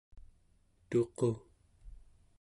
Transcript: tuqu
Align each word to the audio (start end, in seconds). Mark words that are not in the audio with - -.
tuqu 0.89 1.29